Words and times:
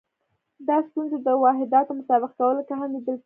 دا 0.67 0.77
ستونزې 0.87 1.17
د 1.27 1.27
واحداتو 1.43 1.97
مطابق 1.99 2.31
کولو 2.39 2.61
کې 2.67 2.73
هم 2.79 2.89
لیدل 2.93 3.07
کېدې. 3.15 3.19